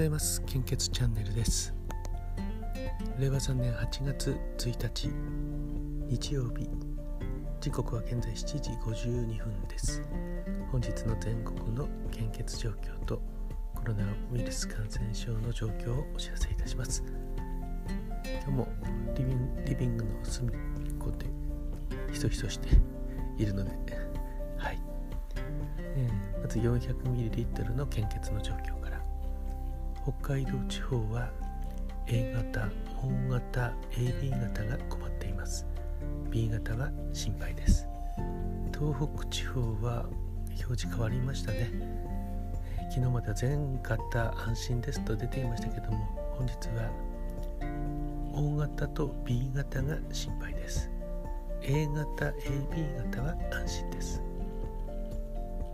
[0.00, 0.42] ざいます。
[0.46, 1.74] 献血チャンネルです。
[3.18, 5.10] 令和3年8月1日
[6.08, 6.70] 日曜日。
[7.60, 10.02] 時刻は現在7時52分です。
[10.72, 13.20] 本日の全国の献血状況と
[13.74, 17.04] コロナウイルス感染症の状況をお知らせいたします。
[18.24, 18.68] 今日も
[19.14, 20.52] リビンリビングの隅っ
[20.98, 21.26] こで
[22.10, 22.68] ひそひそして
[23.36, 23.70] いるので
[24.56, 24.78] はい、
[25.76, 28.79] えー、まず 400ml の献血の状況。
[30.02, 31.28] 北海道地方は
[32.06, 32.68] A 型、
[33.02, 35.66] O 型、AB 型が困っています。
[36.30, 37.86] B 型は心配です。
[38.72, 40.06] 東北地方は
[40.48, 41.70] 表示変わりましたね。
[42.90, 45.98] 昨日まで全型安心ですと出ていましたけども
[46.36, 46.90] 本日は
[48.34, 50.90] O 型と B 型が心配です。
[51.62, 54.22] A 型 AB 型は安心です。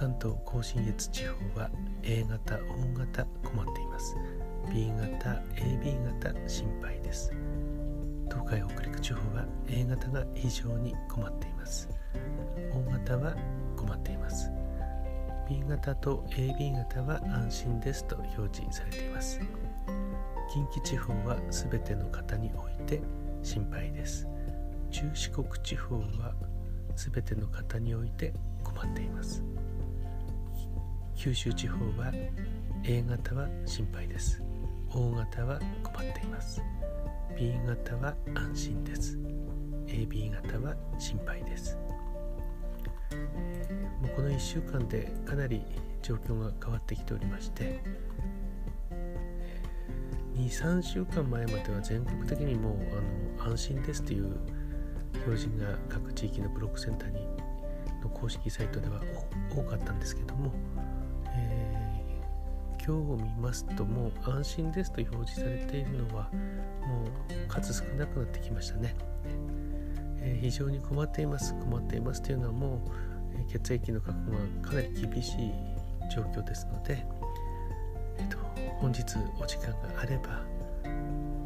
[0.00, 1.70] 関東甲信越地方は
[2.02, 2.58] A 型 O
[2.96, 4.16] 型困っています。
[4.72, 7.30] B 型 AB 型心配です。
[8.30, 11.86] 東海北陸地方は A 型が非常に困っています。
[12.72, 13.36] O 型は
[13.76, 14.50] 困っています。
[15.46, 19.38] B 型と AB 型は安心ですと表示されています。
[20.50, 23.02] 近畿地方は全ての方において
[23.42, 24.26] 心配です。
[24.90, 26.32] 中四国地方は
[26.96, 28.32] 全ての方において
[28.64, 29.44] 困っています。
[31.22, 32.10] 九州地方は
[32.82, 34.42] A 型は心配です。
[34.94, 36.62] O 型は困っています。
[37.36, 39.18] B 型は安心です。
[39.86, 41.76] AB 型は心配です。
[44.00, 45.60] もうこの1週間でかなり
[46.00, 47.82] 状況が変わってきておりまして
[50.36, 54.38] 23週間前までは全国的にもうあの安心ですという
[55.26, 57.20] 表示が各地域のブロックセンターに
[58.00, 59.02] の公式サイトでは
[59.54, 60.52] 多かったんですけども
[62.84, 68.96] 今日を見ますともう安心ですと表示されているのはもう数少なくなってきましたね、
[70.22, 71.54] えー、非常に困っています。
[71.54, 72.82] 困っていますというのはも
[73.46, 74.32] う、血液の確保
[74.62, 75.52] がかなり厳しい
[76.14, 77.04] 状況ですので、
[78.18, 78.38] えーと、
[78.80, 79.02] 本日
[79.38, 80.42] お時間があれば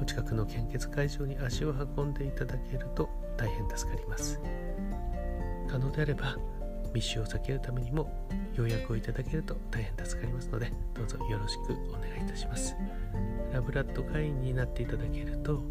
[0.00, 4.40] お近くの献血会場に足を運んでいただけると大変助かります。
[5.68, 6.36] 可能であれば
[6.92, 8.10] 密集を避けるためにも
[8.54, 12.76] 予約をいただけると大変助かりますのでどうぞよろしくお願いいたします。
[13.52, 15.62] ラブラッド会員になっていただけると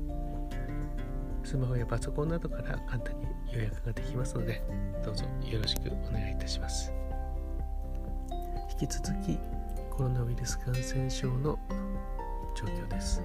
[1.44, 4.62] スマホやパソコンなどから簡単に予約ができますので
[5.04, 6.94] どうぞよろしくお願いいたします。
[8.72, 9.38] 引き続き
[9.90, 11.58] コロナウイルス感染症の
[12.56, 13.22] 状況です。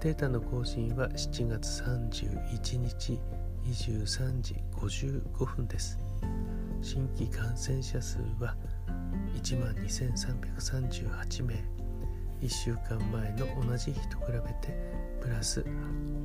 [0.00, 3.18] データの更新は7月31日
[3.64, 5.98] 23時55分です。
[6.86, 8.54] 新規感染者数は
[9.34, 11.56] 1万2338名。
[12.40, 14.72] 1週間前の同じ日と比べて
[15.20, 15.64] プラス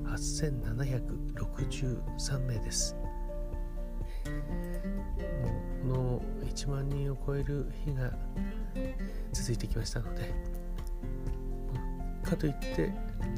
[0.06, 2.96] 8763名です。
[5.84, 8.14] もうこの1万人を超える日が
[9.34, 10.32] 続いてきましたので
[12.22, 12.94] かといって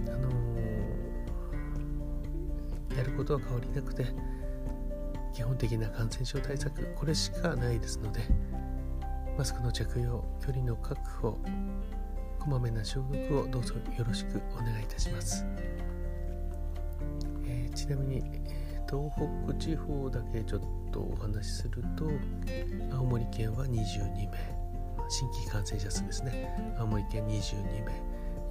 [0.07, 4.07] あのー、やることは変わりなくて
[5.34, 8.22] 基本的な感染症対策これしかないですので
[9.38, 11.38] マスクの着用距離の確保
[12.40, 15.46] こまめな消毒をどうぞよろしくお願いいたします、
[17.48, 18.24] えー、ちなみに
[18.90, 19.10] 東
[19.46, 20.62] 北地方だけちょっ
[20.92, 22.06] とお話しすると
[22.96, 24.64] 青森県は22名
[25.10, 26.76] 新規感染者数ですね。
[26.80, 28.02] 青森県22名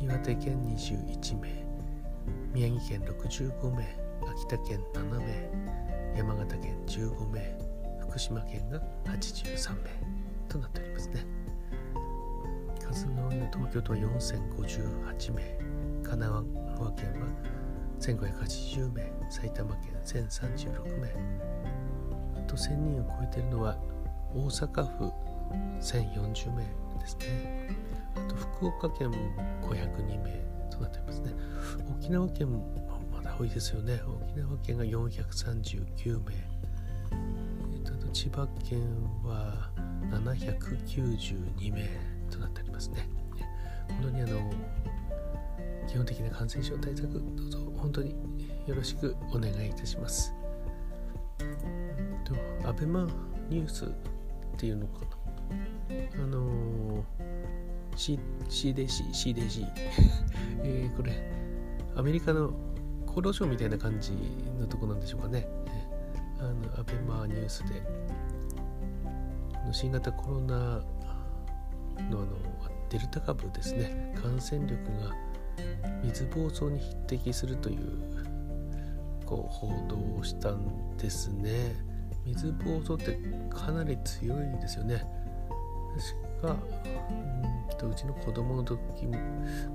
[0.01, 1.49] 岩手県21名
[2.53, 3.85] 宮城県65名
[4.31, 7.59] 秋田県7名山形県15名
[8.01, 9.91] 福島県が83名
[10.49, 11.25] となっておりますね。
[12.93, 15.43] 数の多い東京都は4058名
[16.03, 16.31] 神奈
[16.77, 17.27] 川県は
[18.01, 21.09] 1580名埼玉県1036名。
[22.37, 23.79] あと1000人を超えているのは
[24.35, 25.11] 大阪府
[25.81, 26.65] 1040名
[27.01, 27.71] ですね。
[28.15, 29.17] あと福岡県も
[29.63, 30.31] 502名
[30.71, 31.33] となっておりますね。
[31.99, 32.63] 沖縄県も
[33.39, 34.01] 多いですよね。
[34.07, 38.81] 沖縄県が439名、えー、と千葉県
[39.25, 39.71] は
[40.11, 41.89] 792名
[42.31, 43.09] となっておりますね。
[43.89, 44.53] 本当にあの
[45.89, 48.15] 基本的な感染症対策どうぞ本当に
[48.67, 50.35] よろしくお願いいたします。
[52.25, 53.07] とアベマ
[53.49, 53.89] ニュースっ
[54.57, 55.23] ていうのかな。
[56.23, 57.05] あのー、
[57.97, 58.19] C,
[58.49, 59.67] C で C, C で C
[60.63, 61.13] えー、これ
[61.97, 62.53] アメリカの
[63.13, 64.13] 厚労省みたいな感じ
[64.59, 65.47] のとこなんでしょうかね。
[66.39, 67.83] あのアベマニュースで
[69.71, 70.83] 新型コロナの
[72.01, 72.27] あの
[72.91, 74.15] デルタ株ですね。
[74.21, 75.15] 感染力が
[76.03, 77.79] 水疱瘡に匹敵するという
[79.25, 81.77] こう報道をしたんですね。
[82.25, 83.19] 水疱瘡って
[83.55, 85.05] かなり強いですよね。
[86.41, 86.57] 確か
[87.11, 87.13] う
[87.75, 89.19] んとうちの子供の時も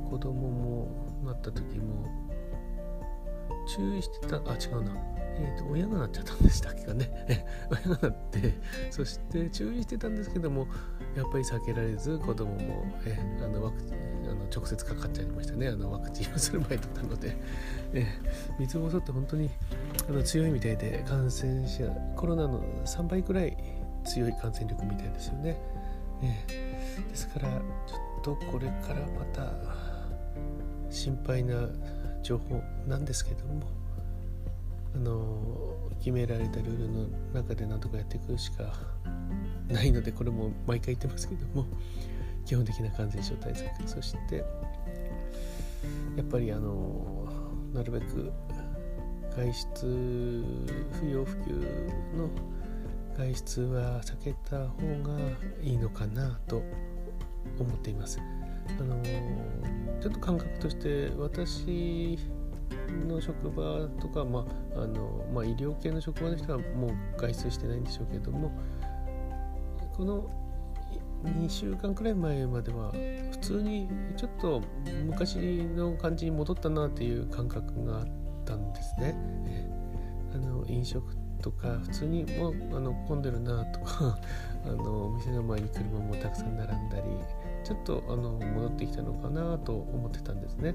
[0.09, 0.87] 子供も
[1.25, 2.26] なった時も
[3.67, 5.17] 注意してたあ違うな。
[5.39, 7.45] えーと、親がなっちゃったんでしたっけかね。
[7.69, 8.55] 親がなって
[8.89, 10.67] そして注意してたんですけども
[11.15, 13.97] やっぱり避けられず子供もえあのワクチン
[14.29, 15.67] あの直接かかっちゃいましたね。
[15.67, 17.37] あのワクチンをする前だったので、
[17.93, 18.05] え
[18.59, 19.49] 水ぼうそうって本当に
[20.09, 21.85] あの強いみたいで感染者
[22.15, 23.55] コロナの3倍くらい
[24.05, 25.61] 強い感染力みたいですよね、
[26.23, 26.45] え
[27.09, 29.53] ですからちょっとこれからまた
[30.89, 31.67] 心配な
[32.27, 33.61] 情報なんですけども
[34.93, 38.73] あの決められたルールの中で何とかやっていくしか
[39.69, 41.65] ないのでこれも毎回言ってますけども
[42.45, 44.43] 基本的な感染症対策そしてや
[46.21, 47.29] っぱりあの
[47.73, 48.29] なるべく
[49.33, 50.43] 外出
[50.99, 51.51] 不要不急
[52.17, 52.29] の
[53.17, 55.17] 外出は避けた方が
[55.63, 56.61] いいのかなと
[57.57, 58.19] 思っています。
[58.79, 59.01] あの
[60.01, 62.17] ちょっと感覚として私
[63.07, 64.45] の職場とか、ま
[64.75, 68.51] ああのまあ、医療系の職場の人はもう外出してないんでしょうけども
[69.95, 70.29] この
[71.23, 72.91] 2週間くらい前までは
[73.31, 74.61] 普通にちょっと
[75.05, 78.07] 昔の感じに戻ったなっていう感覚があっ
[78.45, 79.15] たんですね。
[80.33, 84.19] あの飲食とか普通にもうあの混んでるなとか
[84.65, 87.03] あの店の前に車もたくさん並んだり
[87.67, 90.73] ちょっとあの戻ってきたのかなと思ってたんですね。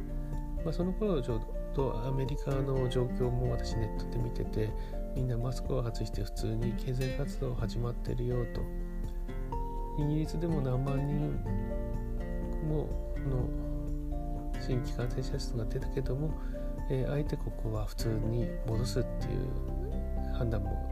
[0.62, 1.40] まあ、その頃ちょう
[1.74, 4.70] どアメリカの状況も私ネットで見てて
[5.16, 8.60] みんなマスクを外して普通に経済活動始まってるよと
[10.02, 11.30] イギリスでも何万人
[12.68, 12.88] も
[13.26, 13.48] の
[14.60, 16.30] 新規感染者数が出たけども、
[16.90, 20.90] えー、あえてここは普通に戻すっていう判断も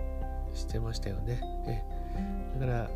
[0.55, 1.41] してましたよね。
[1.67, 2.91] え、だから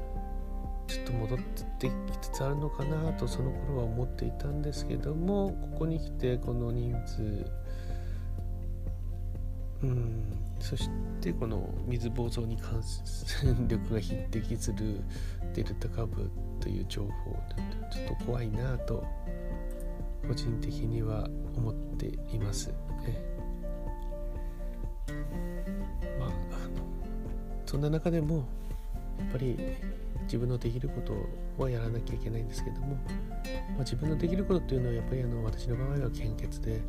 [1.24, 1.38] 戻っ
[1.78, 7.50] てきつつあるのかなとその頃は思っていたんですけどもここに来てこの人数
[9.82, 10.22] うん
[10.60, 10.88] そし
[11.20, 15.00] てこの水暴走に感染力が匹敵する
[15.54, 16.30] デルタ株
[16.60, 17.10] という情報
[17.90, 19.04] ちょっと怖いなと
[20.26, 22.72] 個人的には思っています。
[26.18, 26.84] まあ、あの
[27.66, 28.46] そんな中でも
[29.28, 29.56] っぱり
[30.24, 36.80] 自分のできることはやらなきゃいけないんですけども、まあ、自分のできることっていうのはやっぱりあの私の場合は献血で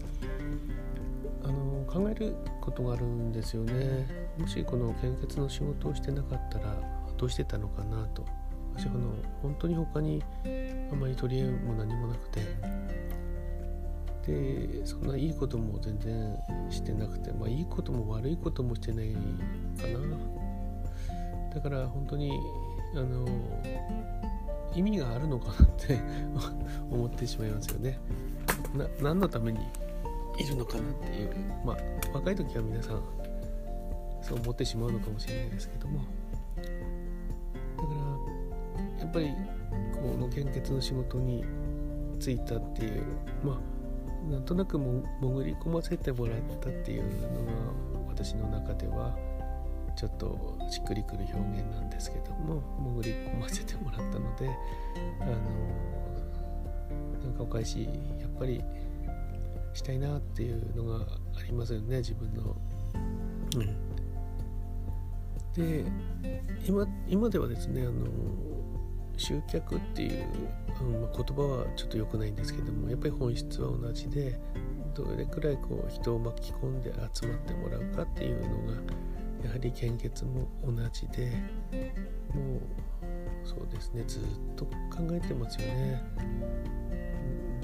[1.43, 4.07] あの考えることがあるんですよね。
[4.37, 6.75] もしこの献血の仕事をしてなかったら
[7.17, 8.25] どうしてたのかなと。
[8.75, 10.21] 私この本当に他に
[10.91, 12.41] あまり取り柄も何もなくて。
[14.25, 16.35] でそんないいことも全然
[16.71, 19.19] してなくてまあいいことも悪いこともしてないか
[19.87, 20.44] な。
[21.55, 22.37] だから本当に
[22.93, 23.25] あの
[24.75, 25.97] 意味があるのかなって
[26.91, 27.97] 思ってしまいますよね。
[28.75, 29.59] な何のために
[30.37, 31.31] いるのかなっていう。
[31.65, 31.77] まあ
[32.13, 33.01] 若い時は皆さん
[34.21, 35.99] そう思ってしまうのかもしれないですけども。
[36.57, 37.89] だか
[38.97, 39.33] らやっぱり
[39.93, 41.45] この献血の仕事に
[42.19, 43.03] 就いたっていう
[43.43, 47.09] まあなんとなくも潜り込ませてもらったっていうの
[47.45, 47.51] が
[48.09, 49.15] 私の中では
[49.95, 52.61] ちょっとしっくりくる表現なんですけども
[53.01, 54.49] 潜り込ませてもらったので
[55.21, 55.33] あの
[57.23, 58.61] なんかお返しやっぱり
[59.73, 61.05] したいなっていうのが
[61.37, 62.55] ありますよね自分の。
[63.55, 63.65] うん、
[65.53, 65.85] で
[66.65, 68.05] 今今ではですねあの
[69.17, 70.25] 集客っていう、
[70.81, 74.39] うん、言葉はちょっと良くないんですけどもやっぱり本質は同じで
[74.93, 78.81] どれくらいこう人を巻き込んで集まってもらうかっていうのが
[79.45, 81.31] やはり献血も同じで
[82.33, 82.61] もう
[83.43, 84.21] そうですねずっ
[84.55, 84.71] と考
[85.11, 86.01] えてますよね。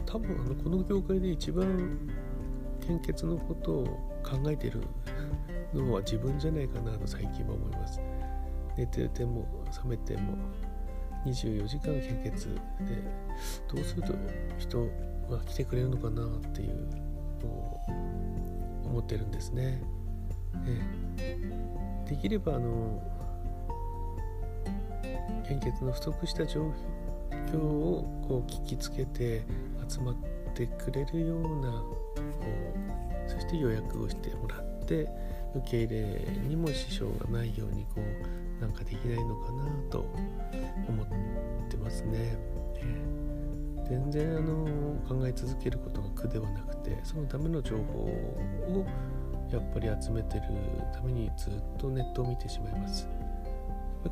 [0.05, 2.07] 多分あのこの業界で一番
[2.85, 3.85] 献血のことを
[4.23, 4.83] 考えてる
[5.73, 7.99] のは自分じゃないかなと最近は思います。
[8.77, 10.37] 寝てても覚めても
[11.25, 12.59] 24時間献血で
[13.73, 14.13] どうすると
[14.59, 14.85] 人
[15.29, 16.87] が来てくれるのかなっていう
[17.41, 17.79] のを
[18.85, 19.81] 思ってるんですね。
[21.17, 21.60] え
[22.11, 23.01] できればあの
[25.47, 26.69] 献血の不足した状
[27.49, 29.45] 況をこう聞きつけて
[29.87, 30.15] 集まっ
[30.53, 31.97] てくれるようなこ
[33.27, 35.07] うそして予約をしてもらって
[35.55, 36.03] 受け入れ
[36.49, 40.05] にも支障がないようにこうなんかできないのかなと
[40.89, 41.05] 思っ
[41.69, 42.37] てますね。
[43.87, 44.65] 全然あの
[45.07, 48.85] 考え続けることが苦ではなくてそのための情報を
[49.51, 50.43] やっぱり集めてる
[50.93, 53.07] ためにずっとネットを見てしまいます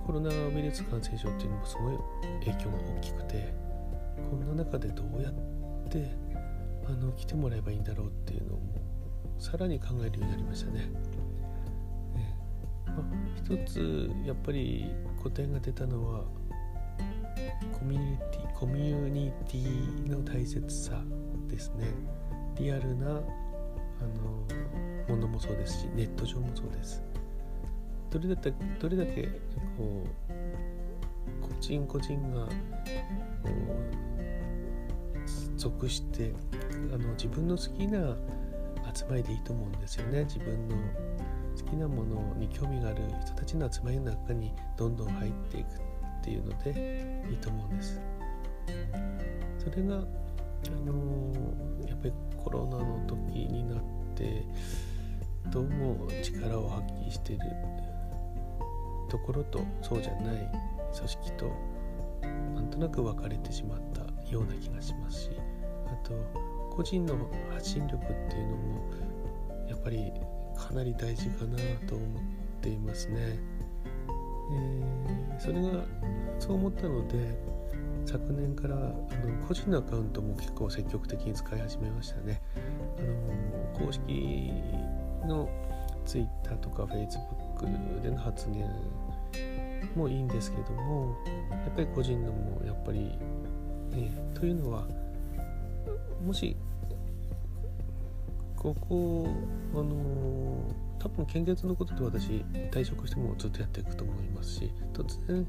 [0.06, 1.98] コロナウイルス感染症っていうのもすごい
[2.46, 3.54] 影響が大きくて
[4.30, 5.34] こんな中でどうやっ
[5.90, 6.12] て
[6.86, 8.60] あの来てもらえばいいんだろうっていうのを
[9.38, 10.82] さらに考えるようになりましたね。
[12.16, 12.36] ね
[12.86, 12.98] まあ、
[13.36, 14.92] 一つやっぱり
[15.24, 16.24] 答えが出たのは
[17.72, 21.02] コミュニティコミュニティの大切さ
[21.48, 21.86] ですね。
[22.58, 23.22] リアルな
[24.02, 27.04] あのものもそうですしネット上もそうです。
[28.10, 29.24] どれだけどれだけ
[29.78, 32.52] こう個人個人がこ
[33.46, 34.20] う
[35.58, 36.34] 属して
[36.94, 38.16] あの自分の好きな
[38.94, 40.76] 集まりでいいと思うんですよね自分の
[41.56, 48.02] 好きなものに興味がある人たちの集まりの中にどんどん入っていくっていうのでいいと思うんです
[49.60, 50.00] それがあ
[50.86, 51.34] の
[51.88, 53.84] やっぱりコロナの時になっ
[54.16, 54.46] て
[55.52, 57.40] どうも力を発揮してる
[59.10, 60.52] ところとそうじゃない
[60.96, 61.52] 組織と
[62.56, 65.30] なんとなく分かれてしまったような気がしますし
[65.88, 66.14] あと
[66.70, 67.18] 個人の
[67.52, 68.94] 発信力っていうのも
[69.68, 70.12] やっぱり
[70.56, 72.22] かなり大事かなと思っ
[72.62, 73.40] ていますね。
[74.52, 75.86] えー、それが
[76.40, 77.38] そう思ったので
[78.06, 78.96] 昨年からあの
[79.48, 82.42] 個人のアカウントも結構積極的に使い始めましたね。
[82.98, 84.52] あの公式
[85.28, 85.50] の
[86.06, 88.68] Twitter とか Facebook での発言
[89.96, 91.16] もいいんですけども
[91.52, 93.00] やっぱり個人のもやっぱり
[93.92, 94.88] ねというのは
[96.26, 96.56] もし
[98.56, 99.28] ここ
[99.74, 105.48] あの多分献血のことで私退職してもずっとやっていくと思いますし突然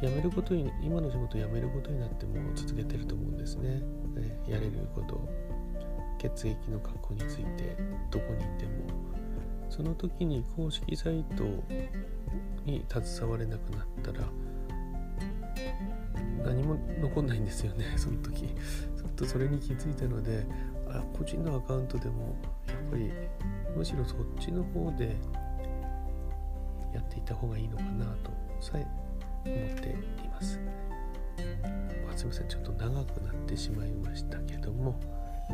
[0.00, 3.80] 辞めることに今の仕事辞めることになっても続けてると思うんですね。
[4.14, 5.20] ねやれること
[6.18, 7.76] 血液の確保について
[8.10, 9.16] どこにいても。
[9.68, 11.44] その時に公式サイト
[12.64, 14.26] に携われなくなったら
[16.44, 18.46] 何も残んないんですよね その時。
[18.46, 20.46] ちょっとそれに気づいたので
[20.88, 22.36] あ個人のアカウントでも
[22.68, 23.10] やっぱり
[23.76, 25.16] むしろそっちの方で
[26.94, 28.30] やっていた方がいいのかなと。
[29.46, 30.60] 思っています、
[32.12, 34.98] あ、すいませんちょっと長くなってしまいましたけども
[35.48, 35.52] あ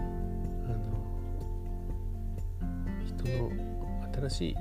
[0.69, 1.03] の
[3.07, 3.51] 人の
[4.29, 4.55] 新しい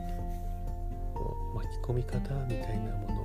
[1.53, 3.21] 巻き込み方みたいなもの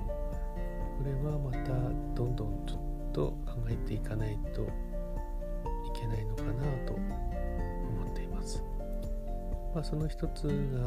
[0.99, 1.73] これはまた
[2.15, 4.67] どんどんちょっと考えていかないとい
[5.95, 6.53] けないのかな
[6.87, 7.26] と。
[9.77, 10.87] まあ、その一つが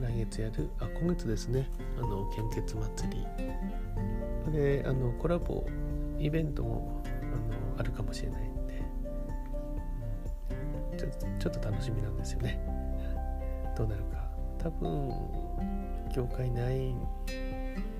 [0.00, 1.68] 来月やるあ今月ですね。
[1.98, 3.26] あの献血祭り。
[4.46, 5.66] これあのコラボ
[6.18, 8.82] イベントもあのあるかもしれないんで、
[10.96, 12.58] ちょちょっと楽しみなんですよね。
[13.76, 14.26] どうなるか。
[14.56, 15.12] 多分
[16.10, 16.94] 教会内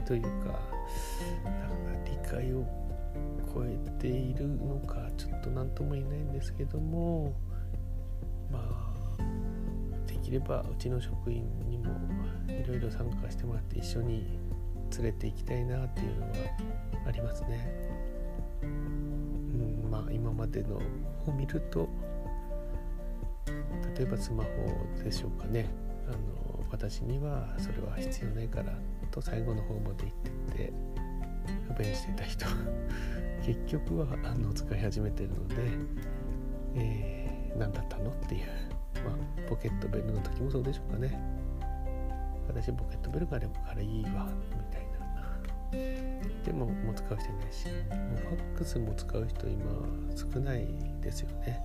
[0.06, 0.28] というか
[1.44, 2.64] なんか理解を
[3.54, 7.35] 超えているのかちょっと何とも言えないんですけども。
[8.50, 8.89] まあ
[10.30, 11.87] きればうちの職員にも
[12.46, 14.38] いろいろ参加してもらって一緒に
[14.96, 16.32] 連れて行きたいなっていうのは
[17.08, 17.68] ありますね。
[18.62, 21.88] うん、まあ今までのを見ると
[23.96, 24.50] 例えばスマホ
[25.02, 25.68] でしょうかね
[26.06, 28.72] あの私にはそれは必要ないから
[29.10, 30.72] と最後の方まで言ってって
[31.75, 32.46] 不便してた人
[33.44, 35.56] 結局はあの使い始めてるので、
[36.76, 38.42] えー、何だったのっていう、
[39.04, 41.19] まあ、ポケットベルの時もそうでしょうかね。
[42.49, 44.90] 私ポケットベルがあればからいいわみたいな。
[46.45, 47.66] でももう使う人いないし。
[47.69, 47.73] も
[48.16, 49.64] うファックスも使う人今
[50.16, 50.66] 少ない
[51.00, 51.61] ですよね、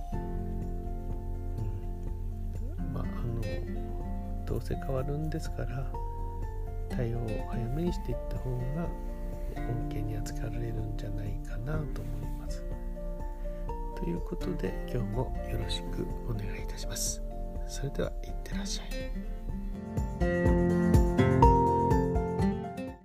[2.78, 3.42] うん、まああの
[4.46, 5.90] どうせ変わるんですから
[6.88, 8.86] 対応を早めにしていった方が
[9.56, 12.64] 恩恵に扱われるんじゃないかなと思います。
[13.96, 17.25] ということで今日もよろしくお願いいたします。
[17.66, 20.65] それではいってらっしゃい。